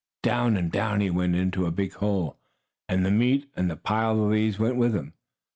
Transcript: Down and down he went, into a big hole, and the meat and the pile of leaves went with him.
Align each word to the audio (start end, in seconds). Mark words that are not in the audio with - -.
Down 0.23 0.57
and 0.57 0.71
down 0.71 0.99
he 0.99 1.11
went, 1.11 1.35
into 1.35 1.67
a 1.67 1.71
big 1.71 1.93
hole, 1.93 2.39
and 2.89 3.05
the 3.05 3.11
meat 3.11 3.51
and 3.55 3.69
the 3.69 3.75
pile 3.77 4.19
of 4.19 4.31
leaves 4.31 4.57
went 4.57 4.75
with 4.77 4.95
him. 4.95 5.13